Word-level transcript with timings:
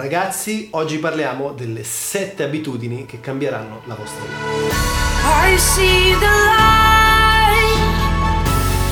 Ragazzi, 0.00 0.68
oggi 0.70 0.98
parliamo 0.98 1.50
delle 1.50 1.82
7 1.82 2.44
abitudini 2.44 3.04
che 3.04 3.18
cambieranno 3.18 3.82
la 3.86 3.96
vostra 3.96 4.22
vita. 4.22 4.76
I 5.24 5.58
see 5.58 6.16
the 6.20 6.24
light 6.24 7.80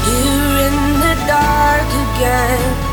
here 0.05 0.67
in 0.67 0.99
the 0.99 1.15
dark 1.25 1.87
again. 2.17 2.86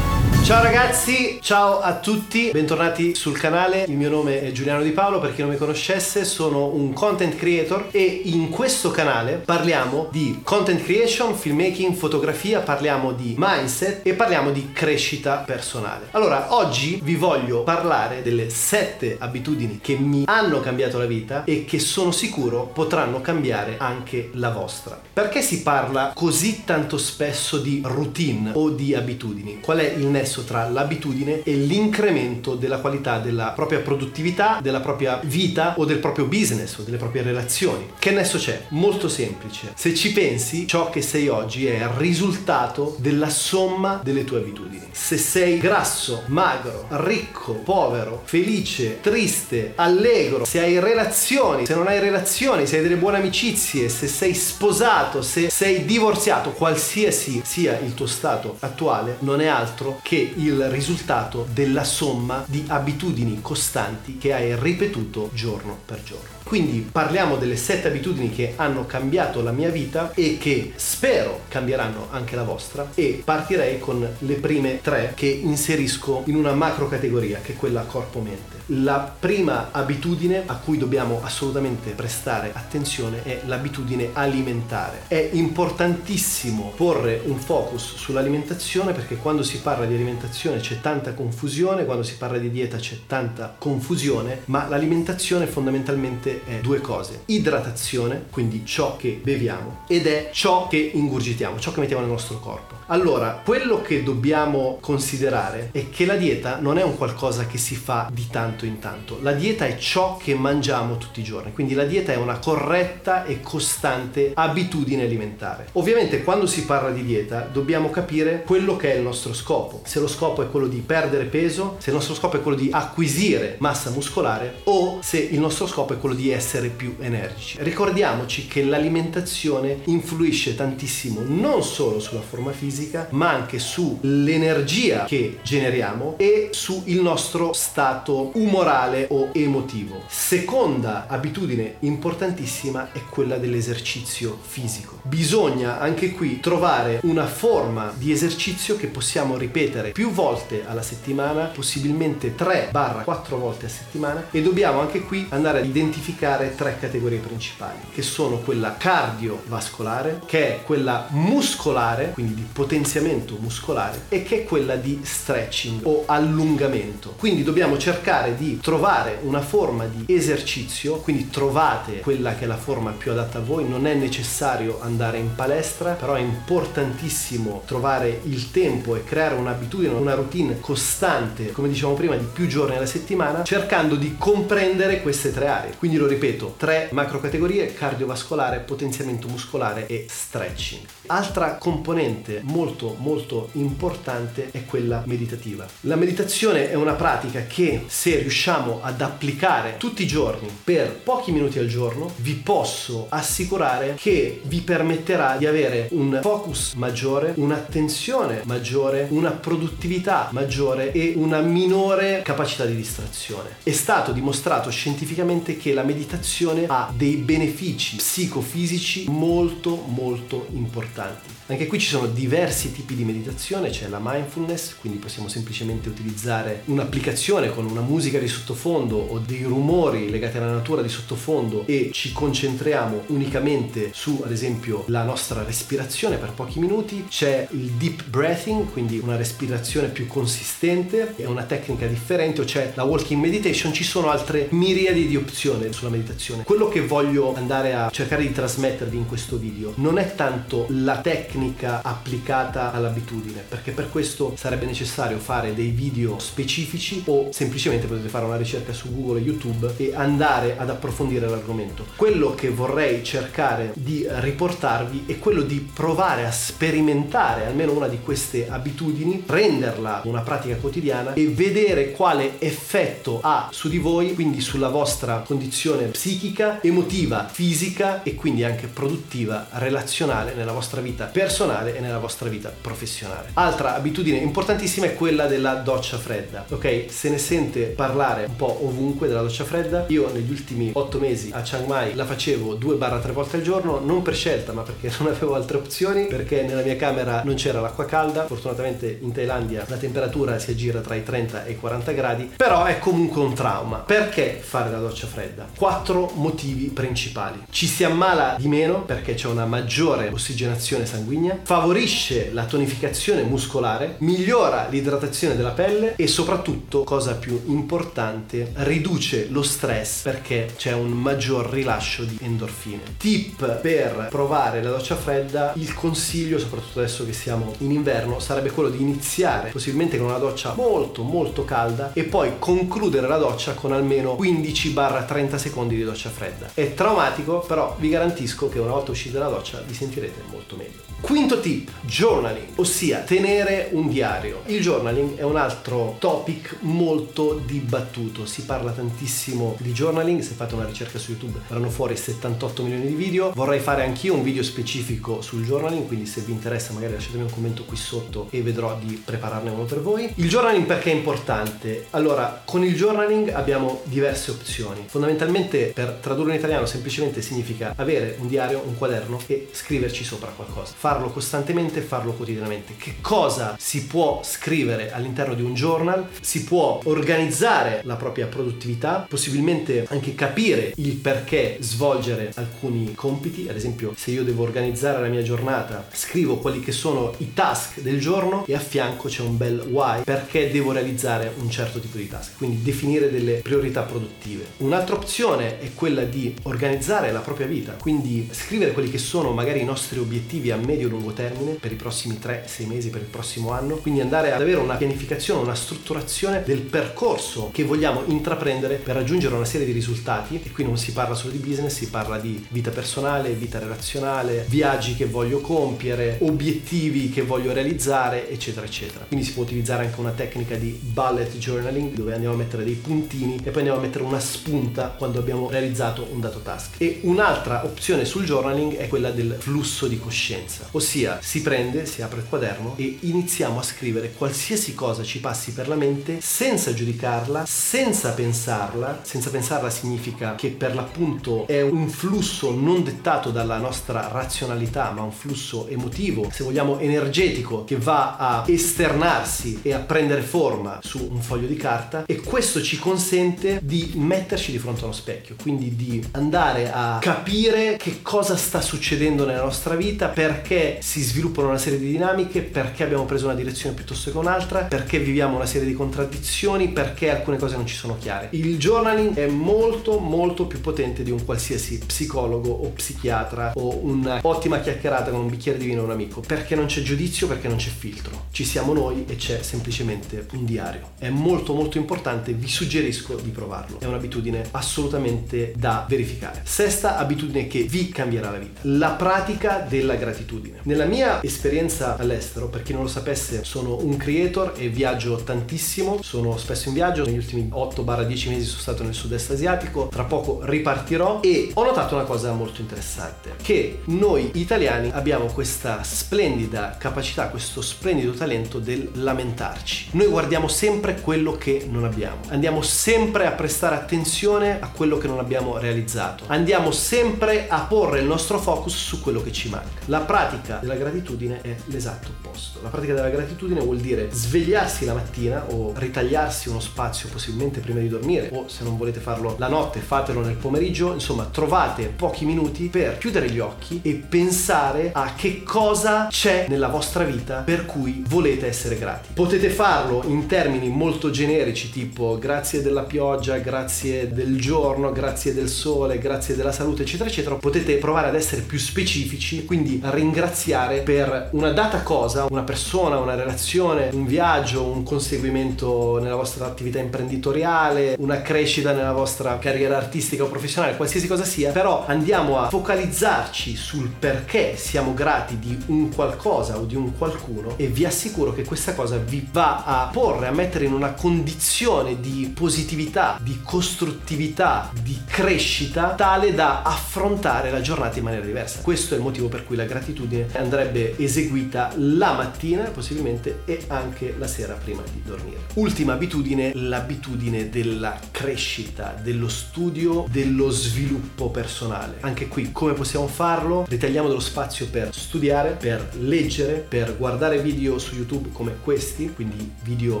Ciao 0.42 0.64
ragazzi, 0.64 1.38
ciao 1.40 1.78
a 1.78 1.94
tutti, 2.00 2.50
bentornati 2.50 3.14
sul 3.14 3.38
canale. 3.38 3.84
Il 3.86 3.96
mio 3.96 4.10
nome 4.10 4.40
è 4.40 4.50
Giuliano 4.50 4.82
Di 4.82 4.90
Paolo, 4.90 5.20
per 5.20 5.32
chi 5.32 5.42
non 5.42 5.50
mi 5.50 5.56
conoscesse, 5.56 6.24
sono 6.24 6.66
un 6.66 6.92
content 6.92 7.36
creator 7.36 7.88
e 7.92 8.22
in 8.24 8.48
questo 8.48 8.90
canale 8.90 9.34
parliamo 9.34 10.08
di 10.10 10.40
content 10.42 10.82
creation, 10.82 11.36
filmmaking, 11.36 11.94
fotografia, 11.94 12.60
parliamo 12.60 13.12
di 13.12 13.36
mindset 13.38 14.04
e 14.04 14.14
parliamo 14.14 14.50
di 14.50 14.72
crescita 14.72 15.36
personale. 15.36 16.08
Allora, 16.10 16.52
oggi 16.54 16.98
vi 17.00 17.14
voglio 17.14 17.62
parlare 17.62 18.22
delle 18.22 18.50
7 18.50 19.18
abitudini 19.20 19.78
che 19.80 19.94
mi 19.94 20.24
hanno 20.26 20.58
cambiato 20.58 20.98
la 20.98 21.06
vita 21.06 21.44
e 21.44 21.64
che 21.64 21.78
sono 21.78 22.10
sicuro 22.10 22.64
potranno 22.72 23.20
cambiare 23.20 23.76
anche 23.78 24.30
la 24.32 24.50
vostra. 24.50 25.00
Perché 25.12 25.42
si 25.42 25.62
parla 25.62 26.10
così 26.12 26.64
tanto 26.64 26.98
spesso 26.98 27.58
di 27.58 27.82
routine 27.84 28.50
o 28.54 28.70
di 28.70 28.96
abitudini? 28.96 29.60
Qual 29.60 29.78
è 29.78 29.92
il 29.96 30.06
nesso 30.06 30.29
tra 30.44 30.68
l'abitudine 30.68 31.42
e 31.42 31.54
l'incremento 31.54 32.54
della 32.54 32.78
qualità 32.78 33.18
della 33.18 33.48
propria 33.48 33.80
produttività, 33.80 34.60
della 34.62 34.80
propria 34.80 35.20
vita 35.22 35.74
o 35.76 35.84
del 35.84 35.98
proprio 35.98 36.26
business 36.26 36.78
o 36.78 36.82
delle 36.82 36.96
proprie 36.96 37.22
relazioni? 37.22 37.90
Che 37.98 38.10
nesso 38.10 38.38
c'è? 38.38 38.66
Molto 38.68 39.08
semplice. 39.08 39.72
Se 39.74 39.94
ci 39.94 40.12
pensi, 40.12 40.66
ciò 40.66 40.90
che 40.90 41.02
sei 41.02 41.28
oggi 41.28 41.66
è 41.66 41.76
il 41.82 41.88
risultato 41.96 42.96
della 42.98 43.28
somma 43.28 44.00
delle 44.02 44.24
tue 44.24 44.38
abitudini. 44.38 44.88
Se 44.92 45.16
sei 45.16 45.58
grasso, 45.58 46.22
magro, 46.26 46.86
ricco, 46.90 47.54
povero, 47.54 48.22
felice, 48.24 49.00
triste, 49.00 49.72
allegro, 49.76 50.44
se 50.44 50.60
hai 50.60 50.78
relazioni, 50.78 51.66
se 51.66 51.74
non 51.74 51.86
hai 51.86 51.98
relazioni, 51.98 52.66
se 52.66 52.76
hai 52.76 52.82
delle 52.82 52.96
buone 52.96 53.18
amicizie, 53.18 53.88
se 53.88 54.06
sei 54.06 54.34
sposato, 54.34 55.22
se 55.22 55.50
sei 55.50 55.84
divorziato, 55.84 56.50
qualsiasi 56.52 57.42
sia 57.44 57.78
il 57.78 57.94
tuo 57.94 58.06
stato 58.06 58.56
attuale, 58.60 59.16
non 59.20 59.40
è 59.40 59.46
altro 59.46 60.00
che 60.02 60.19
il 60.20 60.68
risultato 60.70 61.46
della 61.52 61.84
somma 61.84 62.44
di 62.46 62.64
abitudini 62.66 63.40
costanti 63.40 64.18
che 64.18 64.32
hai 64.32 64.56
ripetuto 64.58 65.30
giorno 65.32 65.78
per 65.84 66.02
giorno. 66.02 66.39
Quindi 66.50 66.80
parliamo 66.80 67.36
delle 67.36 67.54
sette 67.54 67.86
abitudini 67.86 68.28
che 68.28 68.54
hanno 68.56 68.84
cambiato 68.84 69.40
la 69.40 69.52
mia 69.52 69.68
vita 69.68 70.10
e 70.14 70.36
che 70.36 70.72
spero 70.74 71.42
cambieranno 71.46 72.08
anche 72.10 72.34
la 72.34 72.42
vostra 72.42 72.90
e 72.96 73.22
partirei 73.24 73.78
con 73.78 74.04
le 74.18 74.34
prime 74.34 74.80
tre 74.80 75.12
che 75.14 75.28
inserisco 75.28 76.24
in 76.26 76.34
una 76.34 76.52
macro 76.52 76.88
categoria 76.88 77.38
che 77.40 77.52
è 77.52 77.56
quella 77.56 77.82
corpo-mente. 77.82 78.58
La 78.72 79.14
prima 79.16 79.68
abitudine 79.70 80.42
a 80.46 80.56
cui 80.56 80.76
dobbiamo 80.76 81.20
assolutamente 81.22 81.90
prestare 81.90 82.50
attenzione 82.52 83.22
è 83.22 83.42
l'abitudine 83.46 84.10
alimentare. 84.12 85.02
È 85.06 85.30
importantissimo 85.32 86.72
porre 86.74 87.20
un 87.26 87.38
focus 87.38 87.94
sull'alimentazione 87.94 88.92
perché 88.92 89.16
quando 89.16 89.44
si 89.44 89.58
parla 89.58 89.86
di 89.86 89.94
alimentazione 89.94 90.58
c'è 90.58 90.80
tanta 90.80 91.14
confusione, 91.14 91.84
quando 91.84 92.02
si 92.02 92.16
parla 92.16 92.38
di 92.38 92.50
dieta 92.50 92.76
c'è 92.76 92.98
tanta 93.06 93.54
confusione, 93.56 94.42
ma 94.46 94.68
l'alimentazione 94.68 95.46
fondamentalmente 95.46 96.39
è 96.46 96.60
due 96.60 96.80
cose. 96.80 97.22
Idratazione, 97.26 98.26
quindi 98.30 98.62
ciò 98.64 98.96
che 98.96 99.20
beviamo, 99.22 99.84
ed 99.86 100.06
è 100.06 100.30
ciò 100.32 100.68
che 100.68 100.90
ingurgitiamo, 100.94 101.58
ciò 101.58 101.72
che 101.72 101.80
mettiamo 101.80 102.02
nel 102.02 102.10
nostro 102.10 102.38
corpo. 102.38 102.78
Allora, 102.86 103.40
quello 103.44 103.82
che 103.82 104.02
dobbiamo 104.02 104.78
considerare 104.80 105.68
è 105.72 105.90
che 105.90 106.04
la 106.06 106.16
dieta 106.16 106.58
non 106.60 106.76
è 106.76 106.82
un 106.82 106.96
qualcosa 106.96 107.46
che 107.46 107.56
si 107.56 107.76
fa 107.76 108.10
di 108.12 108.26
tanto 108.28 108.64
in 108.64 108.80
tanto. 108.80 109.18
La 109.22 109.32
dieta 109.32 109.64
è 109.64 109.78
ciò 109.78 110.16
che 110.16 110.34
mangiamo 110.34 110.98
tutti 110.98 111.20
i 111.20 111.22
giorni, 111.22 111.52
quindi 111.52 111.74
la 111.74 111.84
dieta 111.84 112.12
è 112.12 112.16
una 112.16 112.38
corretta 112.38 113.24
e 113.24 113.40
costante 113.40 114.32
abitudine 114.34 115.04
alimentare. 115.04 115.68
Ovviamente 115.72 116.24
quando 116.24 116.46
si 116.46 116.64
parla 116.64 116.90
di 116.90 117.04
dieta 117.04 117.48
dobbiamo 117.50 117.90
capire 117.90 118.42
quello 118.44 118.74
che 118.76 118.92
è 118.92 118.96
il 118.96 119.02
nostro 119.02 119.34
scopo. 119.34 119.82
Se 119.84 120.00
lo 120.00 120.08
scopo 120.08 120.42
è 120.42 120.50
quello 120.50 120.66
di 120.66 120.78
perdere 120.78 121.26
peso, 121.26 121.76
se 121.78 121.90
il 121.90 121.96
nostro 121.96 122.14
scopo 122.14 122.38
è 122.38 122.42
quello 122.42 122.56
di 122.56 122.70
acquisire 122.72 123.54
massa 123.58 123.90
muscolare 123.90 124.62
o 124.64 124.98
se 125.00 125.18
il 125.18 125.38
nostro 125.38 125.68
scopo 125.68 125.94
è 125.94 125.98
quello 125.98 126.16
di 126.16 126.29
essere 126.30 126.68
più 126.68 126.96
energici. 127.00 127.58
Ricordiamoci 127.60 128.46
che 128.46 128.64
l'alimentazione 128.64 129.78
influisce 129.84 130.54
tantissimo 130.54 131.22
non 131.26 131.62
solo 131.62 132.00
sulla 132.00 132.20
forma 132.20 132.52
fisica, 132.52 133.08
ma 133.10 133.30
anche 133.30 133.58
sull'energia 133.58 135.04
che 135.04 135.38
generiamo 135.42 136.14
e 136.18 136.48
sul 136.52 136.82
nostro 137.00 137.52
stato 137.52 138.30
umorale 138.34 139.06
o 139.10 139.30
emotivo. 139.32 140.02
Seconda 140.08 141.06
abitudine 141.08 141.76
importantissima 141.80 142.92
è 142.92 143.00
quella 143.04 143.36
dell'esercizio 143.36 144.38
fisico. 144.40 144.99
Bisogna 145.10 145.80
anche 145.80 146.12
qui 146.12 146.38
trovare 146.38 147.00
una 147.02 147.26
forma 147.26 147.92
di 147.96 148.12
esercizio 148.12 148.76
che 148.76 148.86
possiamo 148.86 149.36
ripetere 149.36 149.90
più 149.90 150.12
volte 150.12 150.64
alla 150.64 150.82
settimana, 150.82 151.46
possibilmente 151.46 152.36
3-4 152.36 153.36
volte 153.36 153.66
a 153.66 153.68
settimana 153.68 154.26
e 154.30 154.40
dobbiamo 154.40 154.78
anche 154.78 155.00
qui 155.00 155.26
andare 155.30 155.58
ad 155.58 155.66
identificare 155.66 156.54
tre 156.54 156.76
categorie 156.78 157.18
principali, 157.18 157.78
che 157.92 158.02
sono 158.02 158.36
quella 158.36 158.76
cardiovascolare, 158.76 160.20
che 160.26 160.46
è 160.46 160.62
quella 160.62 161.08
muscolare, 161.08 162.12
quindi 162.12 162.34
di 162.34 162.46
potenziamento 162.50 163.36
muscolare, 163.40 164.02
e 164.10 164.22
che 164.22 164.42
è 164.42 164.44
quella 164.44 164.76
di 164.76 165.00
stretching 165.02 165.80
o 165.86 166.04
allungamento. 166.06 167.14
Quindi 167.18 167.42
dobbiamo 167.42 167.76
cercare 167.78 168.36
di 168.36 168.60
trovare 168.60 169.18
una 169.22 169.40
forma 169.40 169.86
di 169.86 170.04
esercizio, 170.06 170.98
quindi 170.98 171.30
trovate 171.30 171.98
quella 171.98 172.36
che 172.36 172.44
è 172.44 172.46
la 172.46 172.56
forma 172.56 172.92
più 172.92 173.10
adatta 173.10 173.38
a 173.38 173.42
voi, 173.42 173.68
non 173.68 173.88
è 173.88 173.94
necessario 173.94 174.78
andare 174.80 174.98
in 175.16 175.34
palestra, 175.34 175.92
però 175.92 176.14
è 176.14 176.20
importantissimo 176.20 177.62
trovare 177.66 178.20
il 178.24 178.50
tempo 178.50 178.96
e 178.96 179.04
creare 179.04 179.34
un'abitudine, 179.34 179.92
una 179.92 180.14
routine 180.14 180.60
costante, 180.60 181.52
come 181.52 181.68
dicevamo 181.68 181.96
prima, 181.96 182.16
di 182.16 182.26
più 182.32 182.46
giorni 182.46 182.76
alla 182.76 182.86
settimana, 182.86 183.42
cercando 183.42 183.96
di 183.96 184.16
comprendere 184.18 185.02
queste 185.02 185.32
tre 185.32 185.48
aree. 185.48 185.74
Quindi 185.76 185.96
lo 185.96 186.06
ripeto, 186.06 186.54
tre 186.56 186.88
macro 186.92 187.20
categorie, 187.20 187.72
cardiovascolare, 187.72 188.60
potenziamento 188.60 189.28
muscolare 189.28 189.86
e 189.86 190.06
stretching. 190.08 190.82
Altra 191.06 191.56
componente 191.56 192.40
molto 192.44 192.96
molto 192.98 193.48
importante 193.52 194.48
è 194.50 194.64
quella 194.64 195.02
meditativa. 195.06 195.66
La 195.82 195.96
meditazione 195.96 196.70
è 196.70 196.74
una 196.74 196.92
pratica 196.92 197.44
che 197.46 197.84
se 197.86 198.18
riusciamo 198.18 198.80
ad 198.82 199.00
applicare 199.00 199.76
tutti 199.76 200.02
i 200.02 200.06
giorni 200.06 200.48
per 200.62 200.92
pochi 200.92 201.32
minuti 201.32 201.58
al 201.58 201.66
giorno, 201.66 202.12
vi 202.16 202.34
posso 202.34 203.06
assicurare 203.08 203.94
che 203.98 204.40
vi 204.44 204.60
permetterà 204.80 205.36
di 205.36 205.44
avere 205.44 205.88
un 205.92 206.20
focus 206.22 206.72
maggiore, 206.74 207.34
un'attenzione 207.36 208.40
maggiore, 208.44 209.08
una 209.10 209.32
produttività 209.32 210.30
maggiore 210.32 210.92
e 210.92 211.12
una 211.16 211.40
minore 211.40 212.22
capacità 212.24 212.64
di 212.64 212.74
distrazione. 212.74 213.56
È 213.62 213.72
stato 213.72 214.12
dimostrato 214.12 214.70
scientificamente 214.70 215.58
che 215.58 215.74
la 215.74 215.82
meditazione 215.82 216.64
ha 216.66 216.90
dei 216.96 217.16
benefici 217.16 217.96
psicofisici 217.96 219.04
molto 219.08 219.84
molto 219.86 220.46
importanti. 220.52 221.39
Anche 221.50 221.66
qui 221.66 221.80
ci 221.80 221.88
sono 221.88 222.06
diversi 222.06 222.70
tipi 222.70 222.94
di 222.94 223.02
meditazione, 223.02 223.70
c'è 223.70 223.88
la 223.88 223.98
mindfulness, 224.00 224.76
quindi 224.78 225.00
possiamo 225.00 225.26
semplicemente 225.26 225.88
utilizzare 225.88 226.62
un'applicazione 226.66 227.50
con 227.50 227.66
una 227.66 227.80
musica 227.80 228.20
di 228.20 228.28
sottofondo 228.28 228.96
o 228.96 229.18
dei 229.18 229.42
rumori 229.42 230.10
legati 230.10 230.36
alla 230.36 230.52
natura 230.52 230.80
di 230.80 230.88
sottofondo 230.88 231.66
e 231.66 231.90
ci 231.92 232.12
concentriamo 232.12 233.02
unicamente 233.08 233.90
su, 233.92 234.22
ad 234.24 234.30
esempio, 234.30 234.84
la 234.86 235.02
nostra 235.02 235.42
respirazione 235.42 236.18
per 236.18 236.30
pochi 236.34 236.60
minuti. 236.60 237.06
C'è 237.08 237.48
il 237.50 237.70
deep 237.70 238.04
breathing, 238.04 238.70
quindi 238.70 239.00
una 239.02 239.16
respirazione 239.16 239.88
più 239.88 240.06
consistente, 240.06 241.16
è 241.16 241.24
una 241.24 241.42
tecnica 241.42 241.88
differente, 241.88 242.42
o 242.42 242.44
c'è 242.44 242.70
la 242.76 242.84
walking 242.84 243.20
meditation, 243.20 243.72
ci 243.72 243.82
sono 243.82 244.10
altre 244.10 244.46
miriadi 244.50 245.08
di 245.08 245.16
opzioni 245.16 245.72
sulla 245.72 245.90
meditazione. 245.90 246.44
Quello 246.44 246.68
che 246.68 246.86
voglio 246.86 247.34
andare 247.34 247.74
a 247.74 247.90
cercare 247.90 248.22
di 248.22 248.30
trasmettervi 248.30 248.96
in 248.96 249.06
questo 249.08 249.36
video 249.36 249.72
non 249.78 249.98
è 249.98 250.14
tanto 250.14 250.66
la 250.68 251.00
tecnica 251.00 251.38
applicata 251.82 252.72
all'abitudine, 252.72 253.42
perché 253.46 253.70
per 253.70 253.90
questo 253.90 254.34
sarebbe 254.36 254.66
necessario 254.66 255.18
fare 255.18 255.54
dei 255.54 255.70
video 255.70 256.18
specifici 256.18 257.02
o 257.06 257.28
semplicemente 257.32 257.86
potete 257.86 258.08
fare 258.08 258.26
una 258.26 258.36
ricerca 258.36 258.72
su 258.72 258.94
Google 258.94 259.20
e 259.20 259.22
YouTube 259.22 259.72
e 259.76 259.92
andare 259.94 260.58
ad 260.58 260.68
approfondire 260.68 261.28
l'argomento. 261.28 261.86
Quello 261.96 262.34
che 262.34 262.50
vorrei 262.50 263.02
cercare 263.02 263.72
di 263.74 264.06
riportarvi 264.06 265.04
è 265.06 265.18
quello 265.18 265.42
di 265.42 265.66
provare 265.72 266.26
a 266.26 266.30
sperimentare 266.30 267.46
almeno 267.46 267.72
una 267.72 267.88
di 267.88 268.00
queste 268.00 268.48
abitudini, 268.48 269.22
renderla 269.26 270.02
una 270.04 270.20
pratica 270.20 270.56
quotidiana 270.56 271.14
e 271.14 271.28
vedere 271.28 271.92
quale 271.92 272.38
effetto 272.40 273.20
ha 273.22 273.48
su 273.50 273.68
di 273.68 273.78
voi, 273.78 274.14
quindi 274.14 274.40
sulla 274.40 274.68
vostra 274.68 275.22
condizione 275.26 275.86
psichica, 275.86 276.58
emotiva, 276.62 277.28
fisica 277.30 278.02
e 278.02 278.14
quindi 278.14 278.44
anche 278.44 278.66
produttiva, 278.66 279.46
relazionale 279.52 280.34
nella 280.34 280.52
vostra 280.52 280.82
vita 280.82 281.06
personale 281.06 281.28
personale 281.30 281.76
e 281.76 281.80
nella 281.80 281.98
vostra 281.98 282.28
vita 282.28 282.52
professionale. 282.60 283.30
Altra 283.34 283.76
abitudine 283.76 284.16
importantissima 284.16 284.86
è 284.86 284.96
quella 284.96 285.26
della 285.26 285.54
doccia 285.54 285.96
fredda, 285.96 286.44
ok? 286.48 286.86
Se 286.88 287.08
ne 287.08 287.18
sente 287.18 287.66
parlare 287.66 288.24
un 288.24 288.34
po' 288.34 288.66
ovunque 288.66 289.06
della 289.06 289.22
doccia 289.22 289.44
fredda. 289.44 289.84
Io 289.88 290.10
negli 290.12 290.30
ultimi 290.30 290.70
8 290.74 290.98
mesi 290.98 291.30
a 291.32 291.40
Chiang 291.42 291.66
Mai 291.66 291.94
la 291.94 292.04
facevo 292.04 292.54
2-3 292.54 293.12
volte 293.12 293.36
al 293.36 293.42
giorno, 293.42 293.78
non 293.78 294.02
per 294.02 294.16
scelta, 294.16 294.52
ma 294.52 294.62
perché 294.62 294.92
non 294.98 295.12
avevo 295.12 295.36
altre 295.36 295.58
opzioni, 295.58 296.06
perché 296.06 296.42
nella 296.42 296.62
mia 296.62 296.74
camera 296.74 297.22
non 297.22 297.36
c'era 297.36 297.60
l'acqua 297.60 297.84
calda. 297.84 298.26
Fortunatamente 298.26 298.98
in 299.00 299.12
Thailandia 299.12 299.64
la 299.68 299.76
temperatura 299.76 300.36
si 300.40 300.50
aggira 300.50 300.80
tra 300.80 300.96
i 300.96 301.04
30 301.04 301.44
e 301.44 301.52
i 301.52 301.56
40 301.56 301.92
gradi, 301.92 302.32
però 302.36 302.64
è 302.64 302.80
comunque 302.80 303.22
un 303.22 303.34
trauma. 303.34 303.78
Perché 303.78 304.40
fare 304.42 304.70
la 304.72 304.78
doccia 304.78 305.06
fredda? 305.06 305.46
Quattro 305.56 306.10
motivi 306.14 306.66
principali. 306.70 307.44
Ci 307.50 307.66
si 307.68 307.84
ammala 307.84 308.34
di 308.36 308.48
meno 308.48 308.82
perché 308.82 309.14
c'è 309.14 309.28
una 309.28 309.46
maggiore 309.46 310.08
ossigenazione 310.12 310.86
sanguigna, 310.86 311.18
favorisce 311.42 312.30
la 312.32 312.44
tonificazione 312.44 313.22
muscolare, 313.22 313.96
migliora 313.98 314.68
l'idratazione 314.68 315.36
della 315.36 315.50
pelle 315.50 315.94
e 315.96 316.06
soprattutto, 316.06 316.84
cosa 316.84 317.14
più 317.14 317.40
importante, 317.46 318.52
riduce 318.56 319.28
lo 319.30 319.42
stress 319.42 320.02
perché 320.02 320.52
c'è 320.56 320.72
un 320.72 320.90
maggior 320.90 321.50
rilascio 321.50 322.04
di 322.04 322.18
endorfine. 322.20 322.82
Tip 322.96 323.60
per 323.60 324.08
provare 324.10 324.62
la 324.62 324.70
doccia 324.70 324.96
fredda, 324.96 325.52
il 325.56 325.74
consiglio, 325.74 326.38
soprattutto 326.38 326.80
adesso 326.80 327.04
che 327.04 327.12
siamo 327.12 327.54
in 327.58 327.72
inverno, 327.72 328.18
sarebbe 328.20 328.50
quello 328.50 328.70
di 328.70 328.80
iniziare 328.80 329.50
possibilmente 329.50 329.98
con 329.98 330.06
una 330.06 330.18
doccia 330.18 330.54
molto 330.54 331.02
molto 331.02 331.44
calda 331.44 331.92
e 331.92 332.04
poi 332.04 332.32
concludere 332.38 333.06
la 333.08 333.16
doccia 333.16 333.54
con 333.54 333.72
almeno 333.72 334.16
15-30 334.18 335.36
secondi 335.36 335.76
di 335.76 335.84
doccia 335.84 336.10
fredda. 336.10 336.50
È 336.54 336.74
traumatico, 336.74 337.40
però 337.40 337.76
vi 337.78 337.88
garantisco 337.88 338.48
che 338.48 338.58
una 338.58 338.72
volta 338.72 338.90
uscite 338.90 339.18
dalla 339.18 339.30
doccia 339.30 339.62
vi 339.66 339.74
sentirete 339.74 340.22
molto 340.30 340.56
meglio. 340.56 340.99
Quinto 341.00 341.40
tip, 341.40 341.70
journaling, 341.80 342.46
ossia 342.56 342.98
tenere 342.98 343.70
un 343.72 343.88
diario. 343.88 344.42
Il 344.46 344.60
journaling 344.60 345.16
è 345.16 345.22
un 345.22 345.36
altro 345.36 345.96
topic 345.98 346.58
molto 346.60 347.40
dibattuto, 347.44 348.26
si 348.26 348.42
parla 348.42 348.70
tantissimo 348.70 349.56
di 349.58 349.72
journaling, 349.72 350.20
se 350.20 350.34
fate 350.34 350.54
una 350.54 350.66
ricerca 350.66 350.98
su 350.98 351.12
YouTube 351.12 351.40
verranno 351.48 351.70
fuori 351.70 351.96
78 351.96 352.62
milioni 352.62 352.86
di 352.86 352.94
video, 352.94 353.32
vorrei 353.34 353.60
fare 353.60 353.82
anch'io 353.82 354.14
un 354.14 354.22
video 354.22 354.42
specifico 354.42 355.22
sul 355.22 355.44
journaling, 355.44 355.86
quindi 355.86 356.06
se 356.06 356.20
vi 356.20 356.32
interessa 356.32 356.74
magari 356.74 356.92
lasciatemi 356.92 357.24
un 357.24 357.30
commento 357.30 357.64
qui 357.64 357.76
sotto 357.76 358.28
e 358.30 358.42
vedrò 358.42 358.78
di 358.78 359.02
prepararne 359.02 359.50
uno 359.50 359.64
per 359.64 359.80
voi. 359.80 360.12
Il 360.16 360.28
journaling 360.28 360.66
perché 360.66 360.92
è 360.92 360.94
importante? 360.94 361.86
Allora, 361.90 362.42
con 362.44 362.62
il 362.62 362.76
journaling 362.76 363.30
abbiamo 363.30 363.80
diverse 363.84 364.30
opzioni. 364.30 364.84
Fondamentalmente 364.86 365.72
per 365.74 365.98
tradurre 366.00 366.32
in 366.32 366.38
italiano 366.38 366.66
semplicemente 366.66 367.22
significa 367.22 367.72
avere 367.74 368.16
un 368.20 368.28
diario, 368.28 368.62
un 368.64 368.76
quaderno 368.76 369.18
e 369.26 369.48
scriverci 369.50 370.04
sopra 370.04 370.30
qualcosa 370.30 370.74
farlo 370.90 371.10
costantemente 371.10 371.78
e 371.78 371.82
farlo 371.82 372.10
quotidianamente. 372.14 372.74
Che 372.76 372.96
cosa 373.00 373.54
si 373.60 373.86
può 373.86 374.22
scrivere 374.24 374.90
all'interno 374.90 375.34
di 375.34 375.42
un 375.42 375.54
journal? 375.54 376.08
Si 376.20 376.42
può 376.42 376.80
organizzare 376.82 377.82
la 377.84 377.94
propria 377.94 378.26
produttività, 378.26 379.06
possibilmente 379.08 379.86
anche 379.88 380.16
capire 380.16 380.72
il 380.74 380.94
perché 380.94 381.58
svolgere 381.60 382.32
alcuni 382.34 382.92
compiti, 382.94 383.46
ad 383.48 383.54
esempio 383.54 383.92
se 383.96 384.10
io 384.10 384.24
devo 384.24 384.42
organizzare 384.42 385.00
la 385.00 385.06
mia 385.06 385.22
giornata, 385.22 385.86
scrivo 385.92 386.38
quelli 386.38 386.58
che 386.58 386.72
sono 386.72 387.14
i 387.18 387.34
task 387.34 387.80
del 387.82 388.00
giorno 388.00 388.44
e 388.46 388.56
a 388.56 388.58
fianco 388.58 389.06
c'è 389.06 389.22
un 389.22 389.36
bel 389.36 389.66
why 389.70 390.02
perché 390.02 390.50
devo 390.50 390.72
realizzare 390.72 391.32
un 391.38 391.48
certo 391.50 391.78
tipo 391.78 391.98
di 391.98 392.08
task, 392.08 392.36
quindi 392.36 392.62
definire 392.62 393.12
delle 393.12 393.34
priorità 393.34 393.82
produttive. 393.82 394.44
Un'altra 394.56 394.96
opzione 394.96 395.60
è 395.60 395.72
quella 395.72 396.02
di 396.02 396.34
organizzare 396.42 397.12
la 397.12 397.20
propria 397.20 397.46
vita, 397.46 397.74
quindi 397.74 398.28
scrivere 398.32 398.72
quelli 398.72 398.90
che 398.90 398.98
sono 398.98 399.30
magari 399.30 399.60
i 399.60 399.64
nostri 399.64 400.00
obiettivi 400.00 400.50
a 400.50 400.56
medio 400.56 400.78
medio-lungo 400.80 401.12
termine 401.12 401.52
per 401.52 401.72
i 401.72 401.74
prossimi 401.74 402.18
3-6 402.22 402.66
mesi, 402.66 402.88
per 402.88 403.02
il 403.02 403.08
prossimo 403.08 403.50
anno, 403.50 403.76
quindi 403.76 404.00
andare 404.00 404.32
ad 404.32 404.40
avere 404.40 404.58
una 404.58 404.76
pianificazione, 404.76 405.42
una 405.42 405.54
strutturazione 405.54 406.42
del 406.44 406.60
percorso 406.60 407.50
che 407.52 407.64
vogliamo 407.64 408.02
intraprendere 408.06 408.76
per 408.76 408.94
raggiungere 408.94 409.34
una 409.34 409.44
serie 409.44 409.66
di 409.66 409.72
risultati 409.72 410.40
e 410.42 410.50
qui 410.50 410.64
non 410.64 410.78
si 410.78 410.92
parla 410.92 411.14
solo 411.14 411.32
di 411.32 411.38
business, 411.38 411.76
si 411.76 411.90
parla 411.90 412.18
di 412.18 412.44
vita 412.48 412.70
personale, 412.70 413.32
vita 413.32 413.58
relazionale, 413.58 414.46
viaggi 414.48 414.94
che 414.94 415.04
voglio 415.04 415.40
compiere, 415.40 416.16
obiettivi 416.20 417.10
che 417.10 417.22
voglio 417.22 417.52
realizzare, 417.52 418.30
eccetera, 418.30 418.64
eccetera. 418.64 419.04
Quindi 419.06 419.26
si 419.26 419.32
può 419.32 419.42
utilizzare 419.42 419.84
anche 419.84 420.00
una 420.00 420.12
tecnica 420.12 420.56
di 420.56 420.78
bullet 420.80 421.36
journaling 421.36 421.92
dove 421.92 422.14
andiamo 422.14 422.34
a 422.34 422.38
mettere 422.38 422.64
dei 422.64 422.74
puntini 422.74 423.36
e 423.36 423.50
poi 423.50 423.58
andiamo 423.58 423.78
a 423.78 423.82
mettere 423.82 424.04
una 424.04 424.20
spunta 424.20 424.94
quando 424.96 425.18
abbiamo 425.18 425.50
realizzato 425.50 426.08
un 426.10 426.20
dato 426.20 426.40
task. 426.40 426.76
E 426.78 427.00
un'altra 427.02 427.64
opzione 427.64 428.04
sul 428.04 428.24
journaling 428.24 428.76
è 428.76 428.88
quella 428.88 429.10
del 429.10 429.36
flusso 429.38 429.86
di 429.86 429.98
coscienza. 429.98 430.68
Ossia, 430.72 431.18
si 431.20 431.42
prende, 431.42 431.84
si 431.84 432.00
apre 432.00 432.20
il 432.20 432.26
quaderno 432.28 432.74
e 432.76 432.98
iniziamo 433.00 433.58
a 433.58 433.62
scrivere 433.62 434.12
qualsiasi 434.12 434.72
cosa 434.74 435.02
ci 435.02 435.18
passi 435.18 435.52
per 435.52 435.66
la 435.66 435.74
mente 435.74 436.20
senza 436.20 436.72
giudicarla, 436.72 437.44
senza 437.44 438.12
pensarla. 438.12 439.00
Senza 439.02 439.30
pensarla 439.30 439.68
significa 439.68 440.36
che 440.36 440.50
per 440.50 440.76
l'appunto 440.76 441.46
è 441.48 441.60
un 441.60 441.88
flusso 441.88 442.54
non 442.54 442.84
dettato 442.84 443.30
dalla 443.30 443.58
nostra 443.58 444.08
razionalità, 444.12 444.92
ma 444.92 445.02
un 445.02 445.10
flusso 445.10 445.66
emotivo, 445.66 446.28
se 446.30 446.44
vogliamo 446.44 446.78
energetico, 446.78 447.64
che 447.64 447.76
va 447.76 448.16
a 448.16 448.44
esternarsi 448.46 449.60
e 449.62 449.72
a 449.72 449.80
prendere 449.80 450.22
forma 450.22 450.78
su 450.82 451.08
un 451.10 451.20
foglio 451.20 451.48
di 451.48 451.56
carta 451.56 452.04
e 452.06 452.20
questo 452.20 452.62
ci 452.62 452.78
consente 452.78 453.58
di 453.62 453.92
metterci 453.96 454.52
di 454.52 454.58
fronte 454.58 454.82
a 454.82 454.84
uno 454.84 454.92
specchio, 454.92 455.34
quindi 455.40 455.74
di 455.74 456.00
andare 456.12 456.70
a 456.72 456.98
capire 457.00 457.76
che 457.76 458.02
cosa 458.02 458.36
sta 458.36 458.60
succedendo 458.60 459.26
nella 459.26 459.42
nostra 459.42 459.74
vita, 459.74 460.08
perché 460.08 460.59
si 460.80 461.02
sviluppano 461.02 461.48
una 461.48 461.58
serie 461.58 461.78
di 461.78 461.90
dinamiche, 461.90 462.42
perché 462.42 462.82
abbiamo 462.82 463.04
preso 463.04 463.26
una 463.26 463.34
direzione 463.34 463.74
piuttosto 463.74 464.10
che 464.10 464.18
un'altra, 464.18 464.60
perché 464.60 464.98
viviamo 464.98 465.36
una 465.36 465.46
serie 465.46 465.66
di 465.66 465.74
contraddizioni, 465.74 466.68
perché 466.68 467.10
alcune 467.10 467.36
cose 467.36 467.56
non 467.56 467.66
ci 467.66 467.74
sono 467.74 467.96
chiare. 467.98 468.28
Il 468.32 468.58
journaling 468.58 469.14
è 469.16 469.26
molto 469.26 469.98
molto 469.98 470.46
più 470.46 470.60
potente 470.60 471.02
di 471.02 471.10
un 471.10 471.24
qualsiasi 471.24 471.78
psicologo 471.78 472.50
o 472.50 472.68
psichiatra 472.70 473.52
o 473.54 473.76
un'ottima 473.84 474.60
chiacchierata 474.60 475.10
con 475.10 475.20
un 475.20 475.30
bicchiere 475.30 475.58
di 475.58 475.66
vino 475.66 475.82
a 475.82 475.84
un 475.84 475.90
amico, 475.90 476.20
perché 476.20 476.54
non 476.54 476.66
c'è 476.66 476.82
giudizio, 476.82 477.26
perché 477.26 477.48
non 477.48 477.56
c'è 477.56 477.70
filtro. 477.70 478.26
Ci 478.30 478.44
siamo 478.44 478.72
noi 478.72 479.04
e 479.08 479.16
c'è 479.16 479.42
semplicemente 479.42 480.26
un 480.32 480.44
diario. 480.44 480.90
È 480.98 481.08
molto 481.08 481.54
molto 481.54 481.78
importante, 481.78 482.32
vi 482.32 482.48
suggerisco 482.48 483.14
di 483.16 483.30
provarlo. 483.30 483.80
È 483.80 483.86
un'abitudine 483.86 484.42
assolutamente 484.50 485.52
da 485.56 485.86
verificare. 485.88 486.42
Sesta 486.44 486.96
abitudine 486.96 487.46
che 487.46 487.62
vi 487.62 487.88
cambierà 487.88 488.30
la 488.30 488.38
vita, 488.38 488.60
la 488.62 488.90
pratica 488.90 489.64
della 489.68 489.94
gratitudine 489.94 490.49
abitudine. 490.50 490.60
Nella 490.62 490.84
mia 490.84 491.22
esperienza 491.22 491.96
all'estero, 491.96 492.48
per 492.48 492.62
chi 492.62 492.72
non 492.72 492.82
lo 492.82 492.88
sapesse, 492.88 493.44
sono 493.44 493.76
un 493.80 493.96
creator 493.96 494.54
e 494.56 494.68
viaggio 494.68 495.16
tantissimo, 495.16 496.02
sono 496.02 496.36
spesso 496.36 496.68
in 496.68 496.74
viaggio, 496.74 497.04
negli 497.04 497.16
ultimi 497.16 497.48
8-10 497.52 498.28
mesi 498.28 498.44
sono 498.44 498.60
stato 498.60 498.82
nel 498.82 498.94
sud-est 498.94 499.30
asiatico, 499.30 499.88
tra 499.90 500.04
poco 500.04 500.40
ripartirò 500.42 501.20
e 501.22 501.50
ho 501.54 501.64
notato 501.64 501.94
una 501.94 502.04
cosa 502.04 502.32
molto 502.32 502.60
interessante, 502.60 503.34
che 503.42 503.80
noi 503.84 504.30
italiani 504.34 504.90
abbiamo 504.92 505.26
questa 505.26 505.82
splendida 505.82 506.76
capacità, 506.78 507.28
questo 507.28 507.62
splendido 507.62 508.12
talento 508.12 508.58
del 508.58 508.90
lamentarci. 508.94 509.88
Noi 509.92 510.06
guardiamo 510.06 510.48
sempre 510.48 511.00
quello 511.00 511.32
che 511.32 511.66
non 511.68 511.84
abbiamo, 511.84 512.20
andiamo 512.28 512.62
sempre 512.62 513.26
a 513.26 513.32
prestare 513.32 513.76
attenzione 513.76 514.58
a 514.60 514.68
quello 514.68 514.98
che 514.98 515.06
non 515.06 515.18
abbiamo 515.18 515.58
realizzato, 515.58 516.24
andiamo 516.26 516.70
sempre 516.70 517.48
a 517.48 517.60
porre 517.60 518.00
il 518.00 518.06
nostro 518.06 518.38
focus 518.38 518.74
su 518.74 519.00
quello 519.00 519.22
che 519.22 519.32
ci 519.32 519.48
manca. 519.48 519.68
La 519.86 520.00
pratica 520.00 520.39
pratica 520.40 520.58
della 520.60 520.74
gratitudine 520.74 521.40
è 521.42 521.54
l'esatto 521.66 522.08
opposto. 522.08 522.60
La 522.62 522.68
pratica 522.68 522.94
della 522.94 523.10
gratitudine 523.10 523.60
vuol 523.60 523.78
dire 523.78 524.08
svegliarsi 524.10 524.84
la 524.84 524.94
mattina 524.94 525.46
o 525.50 525.72
ritagliarsi 525.76 526.48
uno 526.48 526.60
spazio 526.60 527.08
possibilmente 527.10 527.60
prima 527.60 527.80
di 527.80 527.88
dormire 527.88 528.30
o 528.32 528.48
se 528.48 528.64
non 528.64 528.76
volete 528.76 529.00
farlo 529.00 529.36
la 529.38 529.48
notte 529.48 529.80
fatelo 529.80 530.20
nel 530.20 530.36
pomeriggio, 530.36 530.92
insomma 530.92 531.26
trovate 531.30 531.92
pochi 531.94 532.24
minuti 532.24 532.68
per 532.68 532.98
chiudere 532.98 533.30
gli 533.30 533.38
occhi 533.38 533.80
e 533.82 533.92
pensare 533.94 534.90
a 534.92 535.14
che 535.14 535.42
cosa 535.42 536.08
c'è 536.10 536.46
nella 536.48 536.68
vostra 536.68 537.04
vita 537.04 537.42
per 537.42 537.66
cui 537.66 538.02
volete 538.08 538.46
essere 538.46 538.78
grati. 538.78 539.10
Potete 539.12 539.50
farlo 539.50 540.02
in 540.06 540.26
termini 540.26 540.68
molto 540.68 541.10
generici 541.10 541.70
tipo 541.70 542.18
grazie 542.18 542.62
della 542.62 542.82
pioggia, 542.82 543.36
grazie 543.38 544.12
del 544.12 544.40
giorno, 544.40 544.92
grazie 544.92 545.34
del 545.34 545.48
sole, 545.48 545.98
grazie 545.98 546.34
della 546.34 546.52
salute 546.52 546.82
eccetera 546.82 547.08
eccetera. 547.08 547.34
Potete 547.36 547.76
provare 547.76 548.08
ad 548.08 548.14
essere 548.14 548.42
più 548.42 548.58
specifici, 548.58 549.44
quindi 549.44 549.80
ringraziare 549.82 550.29
ringraziare 550.30 550.80
per 550.80 551.28
una 551.32 551.50
data 551.50 551.82
cosa, 551.82 552.26
una 552.30 552.42
persona, 552.42 552.98
una 552.98 553.14
relazione, 553.14 553.90
un 553.92 554.06
viaggio, 554.06 554.62
un 554.62 554.84
conseguimento 554.84 555.98
nella 556.00 556.14
vostra 556.14 556.46
attività 556.46 556.78
imprenditoriale, 556.78 557.96
una 557.98 558.22
crescita 558.22 558.72
nella 558.72 558.92
vostra 558.92 559.38
carriera 559.38 559.76
artistica 559.76 560.22
o 560.22 560.28
professionale, 560.28 560.76
qualsiasi 560.76 561.08
cosa 561.08 561.24
sia, 561.24 561.50
però 561.50 561.84
andiamo 561.86 562.38
a 562.38 562.48
focalizzarci 562.48 563.56
sul 563.56 563.90
perché 563.98 564.56
siamo 564.56 564.94
grati 564.94 565.38
di 565.38 565.58
un 565.66 565.92
qualcosa 565.92 566.56
o 566.58 566.64
di 566.64 566.76
un 566.76 566.96
qualcuno 566.96 567.54
e 567.56 567.66
vi 567.66 567.84
assicuro 567.84 568.32
che 568.32 568.44
questa 568.44 568.74
cosa 568.74 568.96
vi 568.96 569.26
va 569.32 569.64
a 569.64 569.90
porre, 569.92 570.28
a 570.28 570.32
mettere 570.32 570.66
in 570.66 570.72
una 570.72 570.92
condizione 570.92 572.00
di 572.00 572.32
positività, 572.34 573.18
di 573.20 573.40
costruttività, 573.44 574.70
di 574.80 574.96
crescita 575.06 575.94
tale 575.96 576.32
da 576.34 576.62
affrontare 576.62 577.50
la 577.50 577.60
giornata 577.60 577.98
in 577.98 578.04
maniera 578.04 578.24
diversa. 578.24 578.60
Questo 578.62 578.94
è 578.94 578.96
il 578.96 579.02
motivo 579.02 579.28
per 579.28 579.44
cui 579.44 579.56
la 579.56 579.64
gratitudine 579.64 580.09
abitudine 580.10 580.26
andrebbe 580.32 580.98
eseguita 580.98 581.72
la 581.76 582.12
mattina 582.14 582.64
possibilmente 582.64 583.42
e 583.44 583.64
anche 583.68 584.14
la 584.18 584.26
sera 584.26 584.54
prima 584.54 584.82
di 584.92 585.02
dormire. 585.04 585.38
Ultima 585.54 585.92
abitudine, 585.92 586.52
l'abitudine 586.54 587.48
della 587.48 587.98
crescita, 588.10 588.98
dello 589.00 589.28
studio, 589.28 590.06
dello 590.10 590.50
sviluppo 590.50 591.30
personale. 591.30 591.98
Anche 592.00 592.28
qui 592.28 592.50
come 592.52 592.72
possiamo 592.72 593.06
farlo? 593.06 593.64
Ritagliamo 593.68 594.08
dello 594.08 594.20
spazio 594.20 594.66
per 594.68 594.94
studiare, 594.94 595.50
per 595.58 595.90
leggere, 596.00 596.54
per 596.54 596.96
guardare 596.96 597.40
video 597.40 597.78
su 597.78 597.94
YouTube 597.94 598.30
come 598.32 598.56
questi, 598.62 599.12
quindi 599.14 599.52
video 599.62 600.00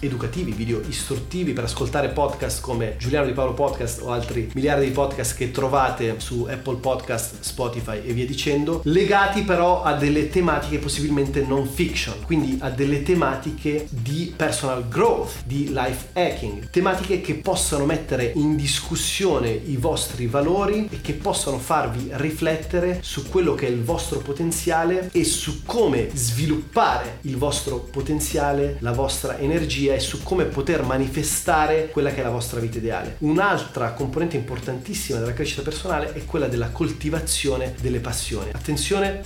educativi, 0.00 0.52
video 0.52 0.80
istruttivi, 0.86 1.52
per 1.52 1.64
ascoltare 1.64 2.08
podcast 2.08 2.60
come 2.60 2.96
Giuliano 2.98 3.26
di 3.26 3.32
Paolo 3.32 3.54
Podcast 3.54 4.02
o 4.02 4.10
altri 4.10 4.50
miliardi 4.54 4.86
di 4.86 4.92
podcast 4.92 5.36
che 5.36 5.50
trovate 5.50 6.14
su 6.18 6.46
Apple 6.48 6.76
Podcast, 6.76 7.40
Spotify 7.40 8.02
e 8.04 8.12
via 8.12 8.26
dicendo, 8.26 8.80
legati 8.84 9.42
però 9.42 9.84
a 9.86 9.94
delle 9.94 10.28
tematiche 10.28 10.78
possibilmente 10.78 11.44
non 11.46 11.64
fiction, 11.64 12.24
quindi 12.24 12.58
a 12.60 12.70
delle 12.70 13.04
tematiche 13.04 13.86
di 13.88 14.34
personal 14.36 14.88
growth, 14.88 15.44
di 15.44 15.68
life 15.72 16.08
hacking, 16.12 16.70
tematiche 16.70 17.20
che 17.20 17.34
possano 17.34 17.84
mettere 17.84 18.32
in 18.34 18.56
discussione 18.56 19.48
i 19.48 19.76
vostri 19.76 20.26
valori 20.26 20.88
e 20.90 21.00
che 21.00 21.12
possano 21.12 21.58
farvi 21.58 22.08
riflettere 22.14 22.98
su 23.00 23.28
quello 23.28 23.54
che 23.54 23.68
è 23.68 23.70
il 23.70 23.84
vostro 23.84 24.18
potenziale 24.18 25.08
e 25.12 25.22
su 25.22 25.62
come 25.64 26.08
sviluppare 26.12 27.18
il 27.22 27.36
vostro 27.36 27.78
potenziale, 27.78 28.78
la 28.80 28.92
vostra 28.92 29.38
energia 29.38 29.94
e 29.94 30.00
su 30.00 30.24
come 30.24 30.46
poter 30.46 30.82
manifestare 30.82 31.90
quella 31.92 32.10
che 32.10 32.22
è 32.22 32.24
la 32.24 32.30
vostra 32.30 32.58
vita 32.58 32.78
ideale. 32.78 33.16
Un'altra 33.18 33.92
componente 33.92 34.36
importantissima 34.36 35.20
della 35.20 35.32
crescita 35.32 35.62
personale 35.62 36.12
è 36.12 36.24
quella 36.24 36.48
della 36.48 36.70
coltivazione 36.70 37.74
delle 37.80 38.00
passioni. 38.00 38.50
Attenzione 38.52 39.20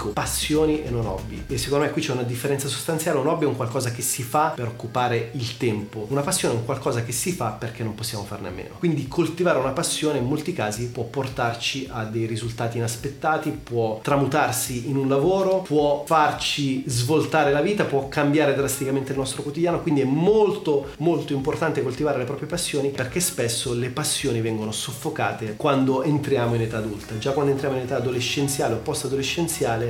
specifico, 0.00 0.08
passioni 0.08 0.82
e 0.82 0.90
non 0.90 1.06
hobby. 1.06 1.44
E 1.46 1.58
secondo 1.58 1.84
me 1.84 1.90
qui 1.90 2.02
c'è 2.02 2.12
una 2.12 2.22
differenza 2.22 2.68
sostanziale. 2.68 3.18
Un 3.18 3.26
hobby 3.26 3.44
è 3.44 3.48
un 3.48 3.56
qualcosa 3.56 3.90
che 3.90 4.02
si 4.02 4.22
fa 4.22 4.52
per 4.54 4.66
occupare 4.66 5.30
il 5.34 5.56
tempo. 5.56 6.06
Una 6.08 6.22
passione 6.22 6.54
è 6.54 6.56
un 6.56 6.64
qualcosa 6.64 7.04
che 7.04 7.12
si 7.12 7.32
fa 7.32 7.50
perché 7.50 7.82
non 7.82 7.94
possiamo 7.94 8.24
farne 8.24 8.48
a 8.48 8.50
meno. 8.50 8.74
Quindi 8.78 9.06
coltivare 9.06 9.58
una 9.58 9.70
passione 9.70 10.18
in 10.18 10.24
molti 10.24 10.52
casi 10.52 10.88
può 10.88 11.04
portarci 11.04 11.88
a 11.90 12.04
dei 12.04 12.26
risultati 12.26 12.78
inaspettati, 12.78 13.50
può 13.50 14.00
tramutarsi 14.02 14.88
in 14.88 14.96
un 14.96 15.08
lavoro, 15.08 15.58
può 15.58 16.04
farci 16.06 16.84
svoltare 16.86 17.52
la 17.52 17.60
vita, 17.60 17.84
può 17.84 18.08
cambiare 18.08 18.54
drasticamente 18.54 19.12
il 19.12 19.18
nostro 19.18 19.42
quotidiano. 19.42 19.80
Quindi 19.80 20.00
è 20.00 20.04
molto 20.04 20.88
molto 20.98 21.32
importante 21.32 21.82
coltivare 21.82 22.18
le 22.18 22.24
proprie 22.24 22.48
passioni 22.48 22.88
perché 22.88 23.20
spesso 23.20 23.74
le 23.74 23.90
passioni 23.90 24.40
vengono 24.40 24.72
soffocate 24.72 25.54
quando 25.56 26.02
entriamo 26.02 26.54
in 26.54 26.62
età 26.62 26.78
adulta. 26.78 27.18
Già 27.18 27.32
quando 27.32 27.52
entriamo 27.52 27.76
in 27.76 27.82
età 27.82 27.96
adolescenziale 27.96 28.74
o 28.74 28.78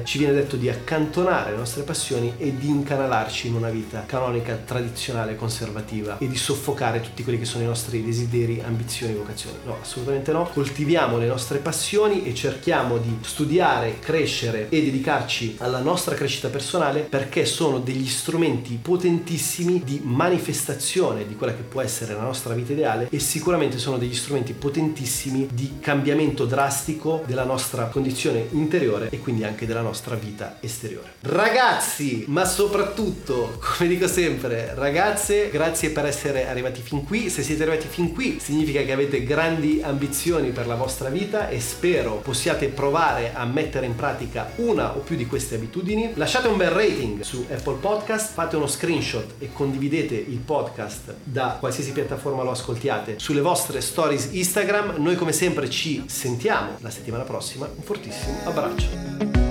ci 0.04 0.18
viene 0.18 0.34
detto 0.34 0.56
di 0.56 0.68
accantonare 0.68 1.52
le 1.52 1.56
nostre 1.56 1.82
passioni 1.82 2.34
e 2.38 2.56
di 2.56 2.68
incanalarci 2.68 3.48
in 3.48 3.54
una 3.54 3.70
vita 3.70 4.04
canonica, 4.06 4.54
tradizionale, 4.64 5.36
conservativa 5.36 6.18
e 6.18 6.28
di 6.28 6.36
soffocare 6.36 7.00
tutti 7.00 7.22
quelli 7.22 7.38
che 7.38 7.44
sono 7.44 7.64
i 7.64 7.66
nostri 7.66 8.04
desideri, 8.04 8.62
ambizioni, 8.64 9.14
vocazioni. 9.14 9.56
No, 9.64 9.76
assolutamente 9.80 10.32
no. 10.32 10.48
Coltiviamo 10.52 11.18
le 11.18 11.26
nostre 11.26 11.58
passioni 11.58 12.24
e 12.24 12.34
cerchiamo 12.34 12.98
di 12.98 13.18
studiare, 13.22 13.98
crescere 13.98 14.68
e 14.68 14.82
dedicarci 14.82 15.56
alla 15.58 15.80
nostra 15.80 16.14
crescita 16.14 16.48
personale 16.48 17.00
perché 17.00 17.44
sono 17.44 17.78
degli 17.78 18.06
strumenti 18.06 18.78
potentissimi 18.80 19.82
di 19.84 20.00
manifestazione 20.02 21.26
di 21.26 21.36
quella 21.36 21.54
che 21.54 21.62
può 21.62 21.80
essere 21.80 22.14
la 22.14 22.22
nostra 22.22 22.54
vita 22.54 22.72
ideale 22.72 23.08
e 23.10 23.18
sicuramente 23.18 23.78
sono 23.78 23.98
degli 23.98 24.14
strumenti 24.14 24.52
potentissimi 24.52 25.48
di 25.52 25.78
cambiamento 25.80 26.44
drastico 26.44 27.22
della 27.26 27.44
nostra 27.44 27.86
condizione 27.86 28.46
interiore 28.50 29.08
e 29.10 29.18
quindi 29.18 29.44
anche 29.44 29.66
della 29.66 29.82
nostra 29.90 30.14
vita 30.14 30.58
esteriore. 30.60 31.14
Ragazzi, 31.22 32.24
ma 32.28 32.44
soprattutto, 32.44 33.58
come 33.76 33.88
dico 33.88 34.06
sempre, 34.06 34.72
ragazze, 34.74 35.50
grazie 35.50 35.90
per 35.90 36.06
essere 36.06 36.46
arrivati 36.48 36.80
fin 36.80 37.04
qui. 37.04 37.28
Se 37.28 37.42
siete 37.42 37.62
arrivati 37.64 37.88
fin 37.88 38.12
qui, 38.12 38.38
significa 38.40 38.82
che 38.82 38.92
avete 38.92 39.24
grandi 39.24 39.80
ambizioni 39.82 40.50
per 40.50 40.68
la 40.68 40.76
vostra 40.76 41.08
vita 41.08 41.48
e 41.48 41.60
spero 41.60 42.16
possiate 42.16 42.68
provare 42.68 43.32
a 43.34 43.44
mettere 43.44 43.86
in 43.86 43.96
pratica 43.96 44.52
una 44.56 44.96
o 44.96 45.00
più 45.00 45.16
di 45.16 45.26
queste 45.26 45.56
abitudini. 45.56 46.12
Lasciate 46.14 46.46
un 46.46 46.56
bel 46.56 46.70
rating 46.70 47.22
su 47.22 47.44
Apple 47.50 47.78
Podcast, 47.80 48.32
fate 48.32 48.54
uno 48.54 48.68
screenshot 48.68 49.34
e 49.40 49.52
condividete 49.52 50.14
il 50.14 50.38
podcast 50.38 51.16
da 51.24 51.56
qualsiasi 51.58 51.90
piattaforma 51.90 52.44
lo 52.44 52.52
ascoltiate 52.52 53.18
sulle 53.18 53.40
vostre 53.40 53.80
stories 53.80 54.28
Instagram. 54.30 54.94
Noi 54.98 55.16
come 55.16 55.32
sempre 55.32 55.68
ci 55.68 56.04
sentiamo 56.06 56.76
la 56.78 56.90
settimana 56.90 57.24
prossima. 57.24 57.68
Un 57.74 57.82
fortissimo 57.82 58.38
abbraccio. 58.44 59.49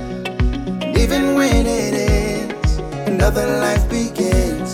Even 1.11 1.33
when 1.33 1.65
it 1.65 1.95
ends, 1.95 2.77
another 3.07 3.47
life 3.59 3.89
begins. 3.89 4.73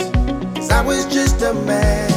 'Cause 0.53 0.69
I 0.69 0.81
was 0.81 1.05
just 1.05 1.41
a 1.41 1.53
man. 1.53 2.14